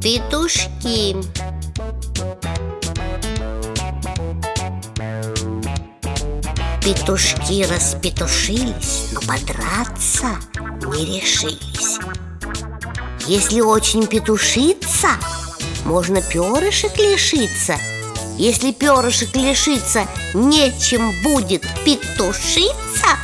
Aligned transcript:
Петушки 0.00 1.16
Петушки 6.80 7.64
распетушились, 7.64 9.08
но 9.12 9.20
подраться 9.20 10.36
не 10.86 11.20
решились 11.20 11.98
Если 13.28 13.60
очень 13.60 14.06
петушиться, 14.06 15.08
можно 15.84 16.22
перышек 16.22 16.96
лишиться. 16.96 17.76
Если 18.38 18.72
перышек 18.72 19.36
лишиться, 19.36 20.06
нечем 20.32 21.12
будет 21.22 21.60
петушиться 21.84 23.18